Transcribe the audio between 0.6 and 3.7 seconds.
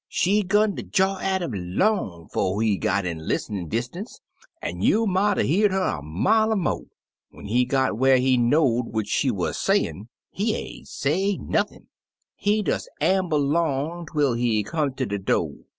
ter jaw at 'im, long 'fo' he got in lis' nen'